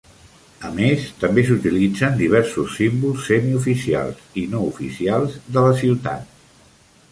[0.69, 6.29] A més, també s'utilitzen diversos símbols semioficials i no oficials de la ciutat.